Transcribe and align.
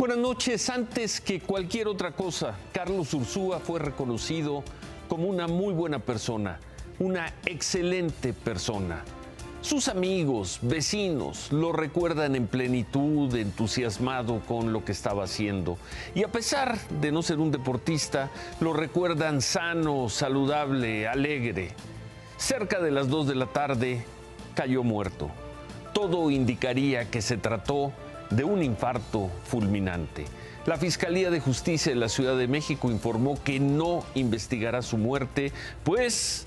Buenas 0.00 0.16
noches. 0.16 0.70
Antes 0.70 1.20
que 1.20 1.40
cualquier 1.40 1.86
otra 1.86 2.12
cosa, 2.12 2.54
Carlos 2.72 3.12
Ursúa 3.12 3.60
fue 3.60 3.80
reconocido 3.80 4.64
como 5.08 5.28
una 5.28 5.46
muy 5.46 5.74
buena 5.74 5.98
persona, 5.98 6.58
una 6.98 7.34
excelente 7.44 8.32
persona. 8.32 9.04
Sus 9.60 9.88
amigos, 9.88 10.58
vecinos, 10.62 11.52
lo 11.52 11.72
recuerdan 11.72 12.34
en 12.34 12.46
plenitud, 12.46 13.34
entusiasmado 13.34 14.40
con 14.48 14.72
lo 14.72 14.86
que 14.86 14.92
estaba 14.92 15.24
haciendo. 15.24 15.76
Y 16.14 16.22
a 16.22 16.28
pesar 16.28 16.78
de 17.02 17.12
no 17.12 17.20
ser 17.20 17.38
un 17.38 17.50
deportista, 17.50 18.30
lo 18.60 18.72
recuerdan 18.72 19.42
sano, 19.42 20.08
saludable, 20.08 21.08
alegre. 21.08 21.74
Cerca 22.38 22.80
de 22.80 22.90
las 22.90 23.10
2 23.10 23.28
de 23.28 23.34
la 23.34 23.46
tarde 23.48 24.06
cayó 24.54 24.82
muerto. 24.82 25.30
Todo 25.92 26.30
indicaría 26.30 27.10
que 27.10 27.20
se 27.20 27.36
trató 27.36 27.92
de 28.30 28.44
un 28.44 28.62
infarto 28.62 29.30
fulminante. 29.44 30.24
La 30.66 30.76
Fiscalía 30.76 31.30
de 31.30 31.40
Justicia 31.40 31.92
de 31.92 31.98
la 31.98 32.08
Ciudad 32.08 32.36
de 32.36 32.46
México 32.46 32.90
informó 32.90 33.42
que 33.42 33.58
no 33.58 34.04
investigará 34.14 34.82
su 34.82 34.98
muerte, 34.98 35.52
pues 35.84 36.46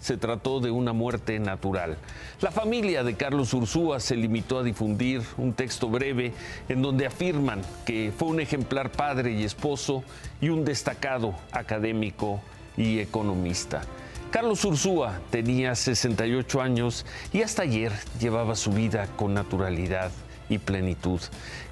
se 0.00 0.16
trató 0.16 0.58
de 0.58 0.72
una 0.72 0.92
muerte 0.92 1.38
natural. 1.38 1.96
La 2.40 2.50
familia 2.50 3.04
de 3.04 3.14
Carlos 3.14 3.54
Ursúa 3.54 4.00
se 4.00 4.16
limitó 4.16 4.58
a 4.58 4.64
difundir 4.64 5.22
un 5.38 5.52
texto 5.52 5.88
breve 5.88 6.32
en 6.68 6.82
donde 6.82 7.06
afirman 7.06 7.62
que 7.86 8.12
fue 8.16 8.28
un 8.28 8.40
ejemplar 8.40 8.90
padre 8.90 9.30
y 9.32 9.44
esposo 9.44 10.02
y 10.40 10.48
un 10.48 10.64
destacado 10.64 11.34
académico 11.52 12.40
y 12.76 12.98
economista. 12.98 13.82
Carlos 14.32 14.64
Ursúa 14.64 15.20
tenía 15.30 15.76
68 15.76 16.60
años 16.60 17.06
y 17.32 17.42
hasta 17.42 17.62
ayer 17.62 17.92
llevaba 18.18 18.56
su 18.56 18.72
vida 18.72 19.06
con 19.16 19.34
naturalidad 19.34 20.10
y 20.52 20.58
plenitud. 20.58 21.20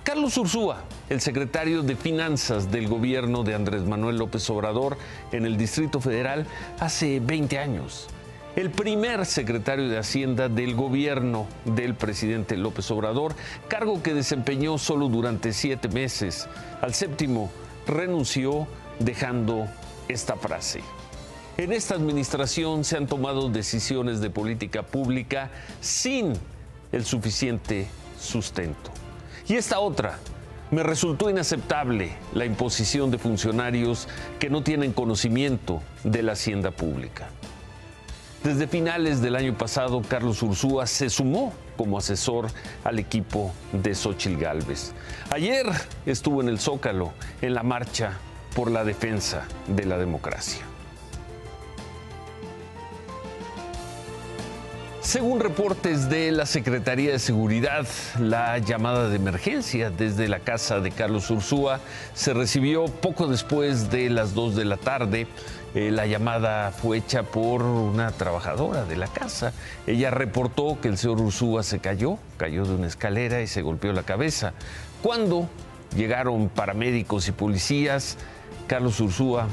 Carlos 0.02 0.36
Ursúa, 0.38 0.84
el 1.08 1.20
secretario 1.20 1.82
de 1.82 1.96
Finanzas 1.96 2.70
del 2.70 2.88
gobierno 2.88 3.44
de 3.44 3.54
Andrés 3.54 3.82
Manuel 3.82 4.16
López 4.16 4.48
Obrador 4.50 4.96
en 5.32 5.44
el 5.44 5.56
Distrito 5.56 6.00
Federal 6.00 6.46
hace 6.78 7.20
20 7.20 7.58
años. 7.58 8.08
El 8.56 8.70
primer 8.70 9.26
secretario 9.26 9.88
de 9.88 9.98
Hacienda 9.98 10.48
del 10.48 10.74
gobierno 10.74 11.46
del 11.64 11.94
presidente 11.94 12.56
López 12.56 12.90
Obrador, 12.90 13.34
cargo 13.68 14.02
que 14.02 14.14
desempeñó 14.14 14.76
solo 14.78 15.08
durante 15.08 15.52
siete 15.52 15.88
meses. 15.88 16.48
Al 16.80 16.94
séptimo 16.94 17.50
renunció 17.86 18.66
dejando 18.98 19.68
esta 20.08 20.36
frase. 20.36 20.80
En 21.58 21.72
esta 21.72 21.94
administración 21.94 22.84
se 22.84 22.96
han 22.96 23.06
tomado 23.06 23.50
decisiones 23.50 24.20
de 24.20 24.30
política 24.30 24.82
pública 24.82 25.50
sin 25.80 26.32
el 26.90 27.04
suficiente 27.04 27.86
sustento. 28.20 28.90
Y 29.48 29.54
esta 29.54 29.80
otra, 29.80 30.18
me 30.70 30.84
resultó 30.84 31.28
inaceptable 31.28 32.12
la 32.32 32.44
imposición 32.44 33.10
de 33.10 33.18
funcionarios 33.18 34.06
que 34.38 34.50
no 34.50 34.62
tienen 34.62 34.92
conocimiento 34.92 35.82
de 36.04 36.22
la 36.22 36.32
hacienda 36.32 36.70
pública. 36.70 37.28
Desde 38.44 38.68
finales 38.68 39.20
del 39.20 39.36
año 39.36 39.58
pasado, 39.58 40.00
Carlos 40.08 40.42
Ursúa 40.42 40.86
se 40.86 41.10
sumó 41.10 41.52
como 41.76 41.98
asesor 41.98 42.48
al 42.84 42.98
equipo 42.98 43.52
de 43.72 43.94
Xochil 43.94 44.38
Gálvez. 44.38 44.92
Ayer 45.30 45.66
estuvo 46.06 46.40
en 46.40 46.48
el 46.48 46.58
Zócalo 46.58 47.12
en 47.42 47.54
la 47.54 47.62
marcha 47.62 48.18
por 48.54 48.70
la 48.70 48.84
defensa 48.84 49.46
de 49.66 49.84
la 49.84 49.98
democracia. 49.98 50.64
Según 55.10 55.40
reportes 55.40 56.08
de 56.08 56.30
la 56.30 56.46
Secretaría 56.46 57.10
de 57.10 57.18
Seguridad, 57.18 57.84
la 58.20 58.58
llamada 58.58 59.08
de 59.08 59.16
emergencia 59.16 59.90
desde 59.90 60.28
la 60.28 60.38
casa 60.38 60.78
de 60.78 60.92
Carlos 60.92 61.28
Ursúa 61.32 61.80
se 62.14 62.32
recibió 62.32 62.84
poco 62.84 63.26
después 63.26 63.90
de 63.90 64.08
las 64.08 64.34
2 64.34 64.54
de 64.54 64.64
la 64.64 64.76
tarde. 64.76 65.26
Eh, 65.74 65.90
la 65.90 66.06
llamada 66.06 66.70
fue 66.70 66.98
hecha 66.98 67.24
por 67.24 67.62
una 67.64 68.12
trabajadora 68.12 68.84
de 68.84 68.94
la 68.94 69.08
casa. 69.08 69.52
Ella 69.84 70.12
reportó 70.12 70.80
que 70.80 70.86
el 70.86 70.96
señor 70.96 71.20
Ursúa 71.20 71.64
se 71.64 71.80
cayó, 71.80 72.16
cayó 72.36 72.64
de 72.64 72.76
una 72.76 72.86
escalera 72.86 73.42
y 73.42 73.48
se 73.48 73.62
golpeó 73.62 73.92
la 73.92 74.04
cabeza. 74.04 74.52
Cuando 75.02 75.50
llegaron 75.96 76.48
paramédicos 76.50 77.26
y 77.26 77.32
policías, 77.32 78.16
Carlos 78.68 79.00
Ursúa 79.00 79.48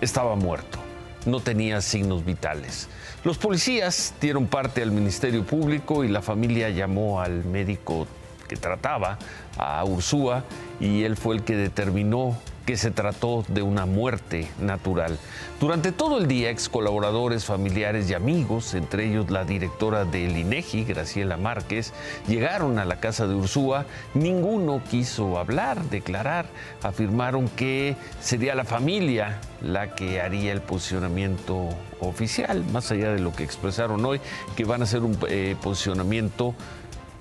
estaba 0.00 0.36
muerto, 0.36 0.78
no 1.26 1.40
tenía 1.40 1.80
signos 1.80 2.24
vitales. 2.24 2.88
Los 3.24 3.38
policías 3.38 4.14
dieron 4.20 4.46
parte 4.46 4.82
al 4.82 4.90
Ministerio 4.90 5.44
Público 5.44 6.04
y 6.04 6.08
la 6.08 6.22
familia 6.22 6.70
llamó 6.70 7.20
al 7.20 7.44
médico 7.44 8.06
que 8.48 8.56
trataba, 8.56 9.18
a 9.56 9.84
Ursúa, 9.84 10.44
y 10.80 11.04
él 11.04 11.16
fue 11.16 11.36
el 11.36 11.42
que 11.42 11.54
determinó 11.54 12.36
que 12.70 12.76
se 12.76 12.92
trató 12.92 13.44
de 13.48 13.62
una 13.62 13.84
muerte 13.84 14.46
natural. 14.60 15.18
Durante 15.58 15.90
todo 15.90 16.18
el 16.18 16.28
día, 16.28 16.50
ex 16.50 16.68
colaboradores, 16.68 17.44
familiares 17.44 18.08
y 18.08 18.14
amigos, 18.14 18.74
entre 18.74 19.08
ellos 19.08 19.28
la 19.28 19.44
directora 19.44 20.04
del 20.04 20.36
INEGI, 20.36 20.84
Graciela 20.84 21.36
Márquez, 21.36 21.92
llegaron 22.28 22.78
a 22.78 22.84
la 22.84 23.00
casa 23.00 23.26
de 23.26 23.34
Ursúa. 23.34 23.86
Ninguno 24.14 24.84
quiso 24.88 25.36
hablar, 25.36 25.82
declarar. 25.86 26.46
Afirmaron 26.80 27.48
que 27.48 27.96
sería 28.20 28.54
la 28.54 28.64
familia 28.64 29.40
la 29.60 29.96
que 29.96 30.20
haría 30.20 30.52
el 30.52 30.60
posicionamiento 30.60 31.70
oficial, 31.98 32.64
más 32.72 32.92
allá 32.92 33.10
de 33.12 33.18
lo 33.18 33.32
que 33.32 33.42
expresaron 33.42 34.04
hoy, 34.04 34.20
que 34.54 34.64
van 34.64 34.82
a 34.82 34.84
hacer 34.84 35.02
un 35.02 35.18
eh, 35.28 35.56
posicionamiento 35.60 36.54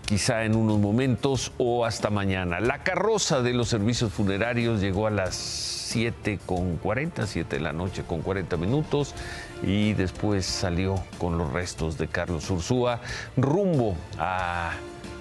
quizá 0.10 0.44
en 0.44 0.56
unos 0.56 0.80
momentos 0.80 1.52
o 1.60 1.86
hasta 1.86 2.10
mañana. 2.10 2.60
La 2.60 2.82
carroza 2.82 3.44
de 3.44 3.54
los 3.54 3.70
servicios 3.70 4.12
funerarios 4.12 4.82
llegó 4.82 5.06
a 5.06 5.12
las 5.12 5.36
7 5.36 6.40
con 6.48 6.78
40, 6.78 7.28
7 7.28 7.58
de 7.58 7.62
la 7.62 7.74
noche 7.74 8.04
con 8.04 8.22
40 8.22 8.58
minutos 8.58 9.14
y 9.62 9.94
después 9.94 10.48
salió 10.48 10.96
con 11.20 11.38
los 11.38 11.54
restos 11.54 12.00
de 12.00 12.08
Carlos 12.08 12.50
Ursúa 12.50 13.02
rumbo 13.38 13.96
a 14.18 14.72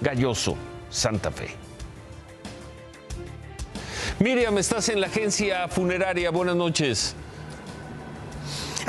Galloso, 0.01 0.55
Santa 0.89 1.29
Fe. 1.29 1.49
Miriam, 4.17 4.57
estás 4.57 4.89
en 4.89 5.01
la 5.01 5.07
agencia 5.07 5.67
funeraria. 5.67 6.31
Buenas 6.31 6.55
noches. 6.55 7.15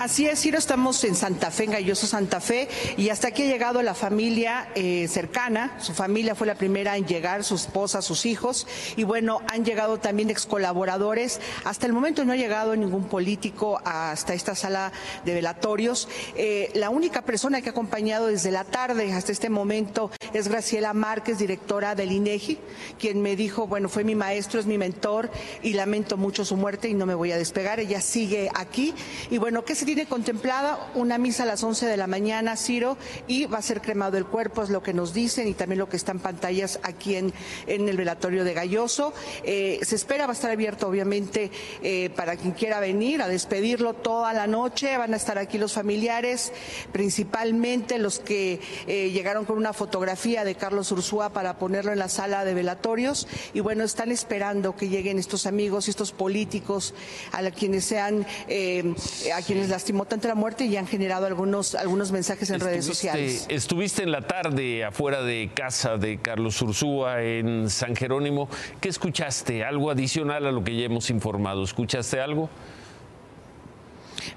Así 0.00 0.27
es, 0.27 0.41
Ciro, 0.41 0.56
estamos 0.56 1.05
en 1.05 1.15
Santa 1.15 1.50
Fe, 1.50 1.65
en 1.65 1.72
Galloso 1.72 2.06
Santa 2.06 2.41
Fe, 2.41 2.71
y 2.97 3.11
hasta 3.11 3.28
aquí 3.28 3.43
ha 3.43 3.47
llegado 3.47 3.83
la 3.83 3.93
familia 3.93 4.71
eh, 4.75 5.06
cercana. 5.09 5.77
Su 5.78 5.93
familia 5.93 6.34
fue 6.34 6.47
la 6.47 6.55
primera 6.55 6.97
en 6.97 7.05
llegar, 7.05 7.44
su 7.44 7.55
esposa, 7.55 8.00
sus 8.00 8.25
hijos, 8.25 8.66
y 8.97 9.05
bueno, 9.05 9.43
han 9.53 9.62
llegado 9.62 9.99
también 10.00 10.31
ex 10.31 10.47
colaboradores. 10.47 11.39
Hasta 11.65 11.84
el 11.84 11.93
momento 11.93 12.25
no 12.25 12.33
ha 12.33 12.37
llegado 12.37 12.75
ningún 12.77 13.09
político 13.09 13.78
hasta 13.84 14.33
esta 14.33 14.55
sala 14.55 14.91
de 15.27 15.34
velatorios. 15.34 16.09
Eh, 16.34 16.71
la 16.72 16.89
única 16.89 17.21
persona 17.21 17.60
que 17.60 17.69
ha 17.69 17.72
acompañado 17.72 18.28
desde 18.28 18.50
la 18.50 18.65
tarde 18.65 19.12
hasta 19.12 19.33
este 19.33 19.50
momento 19.50 20.10
es 20.33 20.49
Graciela 20.49 20.94
Márquez, 20.94 21.37
directora 21.37 21.94
del 21.94 22.12
INEGI, 22.12 22.59
quien 22.99 23.21
me 23.21 23.37
dijo, 23.37 23.66
bueno, 23.66 23.91
fue 23.91 24.05
mi 24.05 24.15
maestro, 24.15 24.60
es 24.60 24.65
mi 24.65 24.78
mentor, 24.78 25.31
y 25.62 25.75
lamento 25.75 26.16
mucho 26.16 26.47
su 26.47 26.56
muerte 26.56 26.89
y 26.89 26.94
no 26.94 27.05
me 27.05 27.15
voy 27.15 27.33
a 27.33 27.37
despegar. 27.37 27.81
Ella 27.81 28.00
sigue 28.00 28.49
aquí. 28.55 28.94
Y 29.31 29.37
bueno, 29.37 29.62
¿qué 29.62 29.75
se 29.75 29.90
tiene 29.95 30.06
contemplada 30.06 30.89
una 30.95 31.19
misa 31.19 31.43
a 31.43 31.47
las 31.47 31.65
11 31.65 31.84
de 31.87 31.97
la 31.97 32.06
mañana, 32.06 32.56
Ciro, 32.56 32.97
y 33.27 33.47
va 33.47 33.59
a 33.59 33.62
ser 33.62 33.81
cremado 33.81 34.17
el 34.19 34.25
cuerpo, 34.25 34.62
es 34.62 34.71
lo 34.71 34.84
que 34.84 34.95
nos 34.95 35.12
dicen 35.12 35.49
y 35.49 35.55
también 35.55 35.81
lo 35.81 35.89
que 35.89 35.97
está 35.97 36.12
en 36.12 36.21
pantallas 36.21 36.78
aquí 36.84 37.17
en, 37.17 37.34
en 37.67 37.89
el 37.89 37.97
velatorio 37.97 38.45
de 38.45 38.55
Galloso. 38.55 39.12
Eh, 39.43 39.81
se 39.83 39.97
espera, 39.97 40.27
va 40.27 40.33
a 40.33 40.34
estar 40.34 40.53
abierto 40.53 40.87
obviamente 40.87 41.51
eh, 41.83 42.09
para 42.15 42.37
quien 42.37 42.53
quiera 42.53 42.78
venir 42.78 43.21
a 43.21 43.27
despedirlo 43.27 43.95
toda 43.95 44.33
la 44.33 44.47
noche. 44.47 44.97
Van 44.97 45.12
a 45.12 45.17
estar 45.17 45.39
aquí 45.39 45.59
los 45.59 45.73
familiares, 45.73 46.53
principalmente 46.93 47.99
los 47.99 48.21
que 48.21 48.61
eh, 48.87 49.11
llegaron 49.11 49.45
con 49.45 49.57
una 49.57 49.72
fotografía 49.72 50.45
de 50.45 50.55
Carlos 50.55 50.93
Ursúa 50.93 51.31
para 51.31 51.59
ponerlo 51.59 51.91
en 51.91 51.99
la 51.99 52.09
sala 52.09 52.45
de 52.45 52.55
velatorios. 52.55 53.27
Y 53.55 53.59
bueno, 53.59 53.83
están 53.83 54.12
esperando 54.12 54.77
que 54.77 54.89
lleguen 54.89 55.19
estos 55.19 55.47
amigos 55.47 55.89
y 55.89 55.91
estos 55.91 56.13
políticos 56.13 56.95
a 57.33 57.51
quienes 57.51 57.86
sean, 57.86 58.25
a 58.25 59.43
quienes 59.43 59.69
la 59.69 59.79
lastimó 59.80 60.04
tanto 60.04 60.28
la 60.28 60.34
muerte 60.34 60.66
y 60.66 60.77
han 60.77 60.86
generado 60.86 61.24
algunos, 61.24 61.74
algunos 61.74 62.12
mensajes 62.12 62.50
en 62.50 62.60
redes 62.60 62.84
sociales. 62.84 63.47
Estuviste 63.48 64.03
en 64.03 64.12
la 64.12 64.21
tarde 64.21 64.84
afuera 64.84 65.22
de 65.22 65.50
casa 65.54 65.97
de 65.97 66.18
Carlos 66.18 66.60
Ursúa 66.60 67.22
en 67.22 67.71
San 67.71 67.97
Jerónimo. 67.97 68.50
¿Qué 68.78 68.91
escuchaste? 68.91 69.65
¿Algo 69.65 69.91
adicional 69.91 70.47
a 70.47 70.53
lo 70.53 70.62
que 70.62 70.77
ya 70.77 70.84
hemos 70.84 71.09
informado? 71.09 71.65
¿Escuchaste 71.65 72.21
algo? 72.21 72.50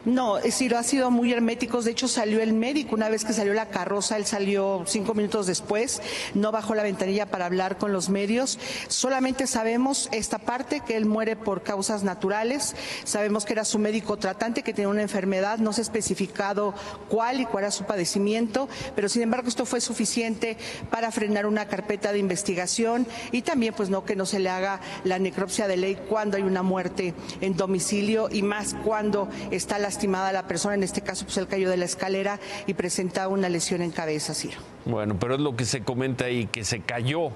No, 0.05 0.37
es 0.37 0.43
decir, 0.43 0.75
ha 0.75 0.83
sido 0.83 1.11
muy 1.11 1.31
herméticos. 1.31 1.85
De 1.85 1.91
hecho, 1.91 2.09
salió 2.09 2.41
el 2.41 2.53
médico. 2.53 2.95
Una 2.95 3.07
vez 3.07 3.23
que 3.23 3.31
salió 3.31 3.53
la 3.53 3.69
carroza, 3.69 4.17
él 4.17 4.25
salió 4.25 4.83
cinco 4.85 5.13
minutos 5.13 5.47
después. 5.47 6.01
No 6.33 6.51
bajó 6.51 6.75
la 6.75 6.83
ventanilla 6.83 7.25
para 7.25 7.45
hablar 7.45 7.77
con 7.77 7.93
los 7.93 8.09
medios. 8.09 8.59
Solamente 8.89 9.47
sabemos 9.47 10.09
esta 10.11 10.39
parte, 10.39 10.81
que 10.81 10.97
él 10.97 11.05
muere 11.05 11.37
por 11.37 11.63
causas 11.63 12.03
naturales. 12.03 12.75
Sabemos 13.05 13.45
que 13.45 13.53
era 13.53 13.63
su 13.63 13.79
médico 13.79 14.17
tratante, 14.17 14.61
que 14.61 14.73
tenía 14.73 14.89
una 14.89 15.01
enfermedad. 15.01 15.59
No 15.59 15.71
se 15.71 15.79
ha 15.81 15.83
especificado 15.83 16.73
cuál 17.07 17.39
y 17.39 17.45
cuál 17.45 17.63
era 17.63 17.71
su 17.71 17.85
padecimiento, 17.85 18.67
pero 18.95 19.07
sin 19.07 19.21
embargo 19.21 19.47
esto 19.47 19.65
fue 19.65 19.79
suficiente 19.79 20.57
para 20.89 21.11
frenar 21.11 21.45
una 21.45 21.67
carpeta 21.67 22.11
de 22.11 22.19
investigación 22.19 23.07
y 23.31 23.43
también, 23.43 23.73
pues 23.73 23.89
no, 23.89 24.03
que 24.03 24.15
no 24.17 24.25
se 24.25 24.39
le 24.39 24.49
haga 24.49 24.81
la 25.05 25.17
necropsia 25.19 25.67
de 25.67 25.77
ley 25.77 25.97
cuando 26.09 26.35
hay 26.35 26.43
una 26.43 26.61
muerte 26.61 27.13
en 27.39 27.55
domicilio 27.55 28.27
y 28.29 28.41
más 28.41 28.75
cuando 28.83 29.29
está 29.51 29.79
lastimada 29.93 30.31
la 30.31 30.47
persona, 30.47 30.73
en 30.73 30.83
este 30.83 31.01
caso 31.01 31.25
pues 31.25 31.37
él 31.37 31.47
cayó 31.47 31.69
de 31.69 31.77
la 31.77 31.85
escalera 31.85 32.39
y 32.65 32.73
presentaba 32.73 33.27
una 33.27 33.47
lesión 33.47 33.81
en 33.83 33.91
cabeza, 33.91 34.33
Ciro. 34.33 34.57
Bueno, 34.85 35.17
pero 35.19 35.35
es 35.35 35.39
lo 35.39 35.55
que 35.55 35.65
se 35.65 35.83
comenta 35.83 36.25
ahí, 36.25 36.47
que 36.47 36.63
se 36.63 36.81
cayó. 36.81 37.29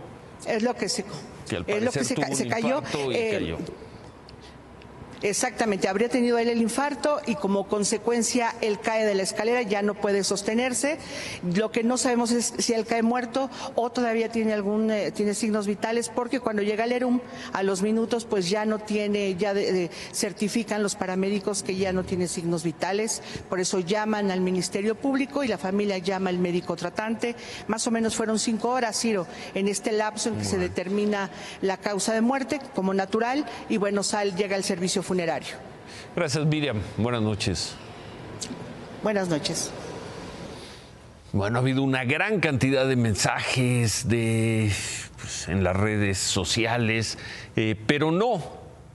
Es 0.47 0.63
lo 0.63 0.73
que 0.75 0.89
se, 0.89 1.05
es 1.49 1.83
lo 1.83 1.91
que 1.91 2.03
se, 2.03 2.15
cayó. 2.47 2.81
Eh, 3.11 3.29
cayó. 3.31 3.57
Exactamente, 5.23 5.87
habría 5.87 6.09
tenido 6.09 6.37
él 6.37 6.47
el 6.47 6.61
infarto 6.61 7.19
y 7.25 7.35
como 7.35 7.67
consecuencia 7.67 8.53
él 8.61 8.79
cae 8.79 9.03
de 9.03 9.15
la 9.15 9.23
escalera, 9.23 9.63
ya 9.63 9.81
no 9.81 9.95
puede 9.95 10.23
sostenerse. 10.23 10.99
Lo 11.55 11.71
que 11.71 11.83
no 11.83 11.97
sabemos 11.97 12.31
es 12.31 12.53
si 12.59 12.73
él 12.73 12.85
cae 12.85 13.01
muerto 13.01 13.49
o 13.73 13.89
todavía 13.89 14.29
tiene 14.29 14.53
algún 14.53 14.91
eh, 14.91 15.11
tiene 15.11 15.33
signos 15.33 15.65
vitales, 15.65 16.09
porque 16.09 16.39
cuando 16.39 16.61
llega 16.61 16.83
al 16.83 16.91
ERUM 16.91 17.19
a 17.53 17.63
los 17.63 17.81
minutos, 17.81 18.25
pues 18.25 18.47
ya 18.49 18.65
no 18.65 18.77
tiene, 18.77 19.35
ya 19.35 19.55
certifican 20.13 20.83
los 20.83 20.95
paramédicos 20.95 21.63
que 21.63 21.75
ya 21.75 21.91
no 21.93 22.03
tiene 22.03 22.27
signos 22.27 22.63
vitales. 22.63 23.23
Por 23.49 23.59
eso 23.59 23.79
llaman 23.79 24.29
al 24.29 24.41
Ministerio 24.41 24.93
Público 24.93 25.43
y 25.43 25.47
la 25.47 25.57
familia 25.57 25.97
llama 25.97 26.29
al 26.29 26.37
médico 26.37 26.75
tratante. 26.75 27.35
Más 27.67 27.87
o 27.87 27.91
menos 27.91 28.15
fueron 28.15 28.37
cinco 28.37 28.69
horas, 28.69 28.99
Ciro, 28.99 29.25
en 29.55 29.67
este 29.67 29.91
lapso 29.91 30.29
en 30.29 30.37
que 30.37 30.45
se 30.45 30.57
determina 30.59 31.31
la 31.61 31.77
causa 31.77 32.13
de 32.13 32.21
muerte 32.21 32.59
como 32.75 32.93
natural 32.93 33.45
y 33.67 33.77
bueno, 33.77 34.03
sal, 34.03 34.35
llega 34.35 34.55
el 34.55 34.63
servicio 34.63 35.01
funerario. 35.07 35.55
Gracias, 36.15 36.45
Miriam. 36.45 36.81
Buenas 36.97 37.21
noches. 37.21 37.75
Buenas 39.01 39.29
noches. 39.29 39.71
Bueno, 41.31 41.57
ha 41.57 41.61
habido 41.61 41.81
una 41.81 42.03
gran 42.03 42.41
cantidad 42.41 42.85
de 42.85 42.97
mensajes 42.97 44.09
de, 44.09 44.69
pues, 45.15 45.47
en 45.47 45.63
las 45.63 45.77
redes 45.77 46.17
sociales, 46.17 47.17
eh, 47.55 47.75
pero 47.87 48.11
no 48.11 48.43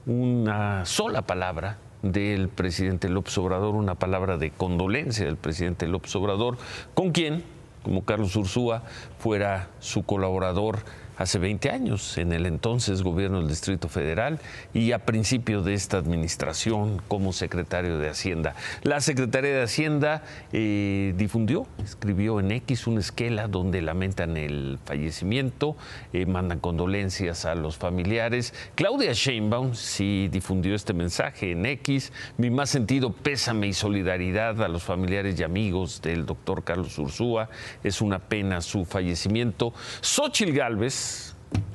una 0.05 0.85
sola 0.85 1.23
palabra 1.23 1.79
del 2.03 2.47
presidente 2.49 3.09
López 3.09 3.35
Obrador, 3.39 3.73
una 3.73 3.95
palabra 3.95 4.37
de 4.37 4.51
condolencia 4.51 5.25
del 5.25 5.37
presidente 5.37 5.87
López 5.87 6.15
Obrador, 6.15 6.57
con 6.93 7.11
quien, 7.11 7.43
como 7.81 8.05
Carlos 8.05 8.35
Ursúa, 8.35 8.83
fuera 9.17 9.69
su 9.79 10.03
colaborador 10.03 10.79
hace 11.17 11.39
20 11.39 11.69
años 11.69 12.17
en 12.17 12.33
el 12.33 12.45
entonces 12.45 13.03
gobierno 13.03 13.39
del 13.39 13.47
Distrito 13.47 13.87
Federal 13.89 14.39
y 14.73 14.91
a 14.91 14.99
principio 14.99 15.61
de 15.61 15.73
esta 15.73 15.97
administración 15.97 17.01
como 17.07 17.33
secretario 17.33 17.99
de 17.99 18.09
Hacienda. 18.09 18.55
La 18.83 19.01
Secretaría 19.01 19.51
de 19.51 19.63
Hacienda 19.63 20.23
eh, 20.51 21.13
difundió, 21.17 21.67
escribió 21.83 22.39
en 22.39 22.51
X 22.51 22.87
una 22.87 22.99
esquela 22.99 23.47
donde 23.47 23.81
lamentan 23.81 24.37
el 24.37 24.79
fallecimiento, 24.85 25.75
eh, 26.13 26.25
mandan 26.25 26.59
condolencias 26.59 27.45
a 27.45 27.55
los 27.55 27.77
familiares. 27.77 28.53
Claudia 28.75 29.13
Sheinbaum 29.13 29.75
sí 29.75 30.29
difundió 30.31 30.75
este 30.75 30.93
mensaje 30.93 31.51
en 31.51 31.65
X, 31.65 32.11
mi 32.37 32.49
más 32.49 32.69
sentido 32.69 33.11
pésame 33.11 33.67
y 33.67 33.73
solidaridad 33.73 34.61
a 34.63 34.67
los 34.67 34.83
familiares 34.83 35.39
y 35.39 35.43
amigos 35.43 36.01
del 36.01 36.25
doctor 36.25 36.63
Carlos 36.63 36.97
Ursúa, 36.97 37.49
es 37.83 38.01
una 38.01 38.19
pena 38.19 38.61
su 38.61 38.85
fallecimiento. 38.85 39.73
Xochil 40.01 40.53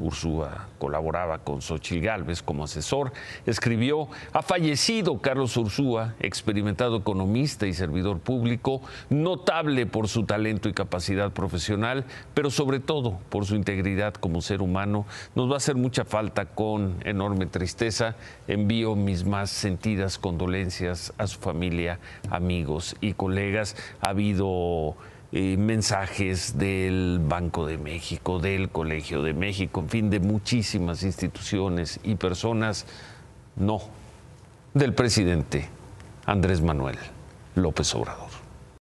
Ursúa 0.01 0.69
colaboraba 0.79 1.39
con 1.39 1.61
Xochil 1.61 2.01
Gálvez 2.01 2.43
como 2.43 2.65
asesor, 2.65 3.13
escribió, 3.47 4.09
ha 4.33 4.43
fallecido 4.43 5.21
Carlos 5.21 5.57
Ursúa, 5.57 6.15
experimentado 6.21 6.99
economista 6.99 7.67
y 7.67 7.75
servidor 7.75 8.21
público, 8.21 8.81
notable 9.11 9.87
por 9.87 10.09
su 10.09 10.25
talento 10.25 10.69
y 10.69 10.73
capacidad 10.73 11.33
profesional, 11.33 12.05
pero 12.35 12.51
sobre 12.51 12.81
todo 12.81 13.19
por 13.29 13.45
su 13.45 13.57
integridad 13.57 14.15
como 14.15 14.41
ser 14.41 14.63
humano. 14.63 15.05
Nos 15.35 15.51
va 15.51 15.55
a 15.55 15.59
hacer 15.59 15.75
mucha 15.75 16.05
falta 16.05 16.47
con 16.47 16.97
enorme 17.05 17.47
tristeza. 17.47 18.17
Envío 18.47 18.95
mis 18.95 19.25
más 19.25 19.51
sentidas 19.51 20.19
condolencias 20.19 21.13
a 21.19 21.27
su 21.27 21.39
familia, 21.39 21.99
amigos 22.31 22.97
y 23.01 23.15
colegas. 23.15 23.77
Ha 24.01 24.11
habido 24.11 24.97
eh, 25.31 25.57
mensajes 25.59 26.57
del 26.57 27.21
Banco 27.23 27.67
de 27.67 27.77
México, 27.77 28.39
del 28.39 28.71
Colegio 28.71 29.23
de 29.23 29.35
México, 29.35 29.81
en 29.81 29.89
fin, 29.89 30.11
de 30.11 30.21
muchísimas 30.21 31.03
instituciones 31.03 32.01
y 32.03 32.15
personas, 32.15 32.87
no, 33.57 33.81
del 34.73 34.95
presidente 34.95 35.69
Andrés 36.25 36.63
Manuel 36.63 36.97
López 37.55 37.95
Obrador. 37.95 38.28